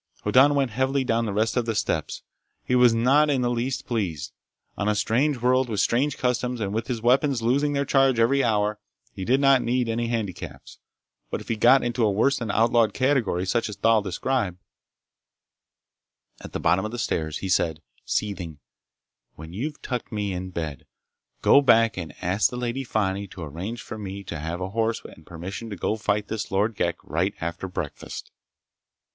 [0.23, 2.23] Hoddan went heavily down the rest of the steps.
[2.63, 4.33] He was not in the least pleased.
[4.75, 8.43] On a strange world, with strange customs, and with his weapons losing their charge every
[8.43, 8.79] hour,
[9.13, 10.79] he did not need any handicaps.
[11.29, 14.57] But if he got into a worse than outlawed category such as Thal described—
[16.39, 18.57] At the bottom of the stairs he said, seething:
[19.35, 20.87] "When you've tucked me in bed,
[21.43, 25.03] go back and ask the Lady Fani to arrange for me to have a horse
[25.05, 28.31] and permission to go fight this Lord Ghek right after breakfast!"